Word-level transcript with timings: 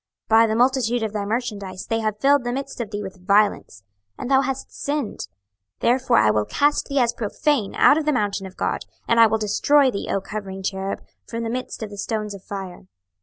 26:028:016 0.31 0.39
By 0.39 0.47
the 0.47 0.55
multitude 0.55 1.03
of 1.03 1.13
thy 1.13 1.25
merchandise 1.25 1.85
they 1.85 1.99
have 1.99 2.17
filled 2.19 2.43
the 2.43 2.51
midst 2.51 2.81
of 2.81 2.89
thee 2.89 3.03
with 3.03 3.23
violence, 3.23 3.83
and 4.17 4.31
thou 4.31 4.41
hast 4.41 4.73
sinned: 4.73 5.27
therefore 5.79 6.17
I 6.17 6.31
will 6.31 6.45
cast 6.45 6.87
thee 6.87 6.97
as 6.99 7.13
profane 7.13 7.75
out 7.75 7.99
of 7.99 8.05
the 8.05 8.11
mountain 8.11 8.47
of 8.47 8.57
God: 8.57 8.85
and 9.07 9.19
I 9.19 9.27
will 9.27 9.37
destroy 9.37 9.91
thee, 9.91 10.07
O 10.09 10.19
covering 10.19 10.63
cherub, 10.63 11.01
from 11.27 11.43
the 11.43 11.51
midst 11.51 11.83
of 11.83 11.91
the 11.91 11.99
stones 11.99 12.33
of 12.33 12.41
fire. 12.43 12.87